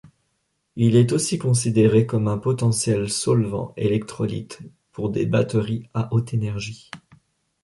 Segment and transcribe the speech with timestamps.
[0.77, 4.57] Il est aussi considéré comme potentiel solvant électrolyte
[4.91, 6.89] pour des batteries à haute énergie.